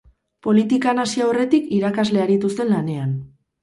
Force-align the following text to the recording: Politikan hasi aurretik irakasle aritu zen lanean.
Politikan 0.47 1.03
hasi 1.03 1.23
aurretik 1.27 1.71
irakasle 1.79 2.27
aritu 2.27 2.55
zen 2.59 2.77
lanean. 2.77 3.19